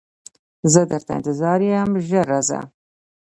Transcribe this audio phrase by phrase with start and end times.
[0.73, 2.59] زه درته انتظار یم ژر راځه